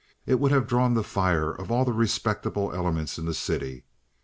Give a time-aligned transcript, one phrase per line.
[0.25, 3.83] It would have drawn the fire of all the respectable elements in the city.